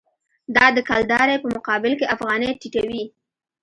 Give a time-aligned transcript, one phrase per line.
[0.55, 3.03] دا د کلدارې په مقابل کې افغانۍ ټیټوي.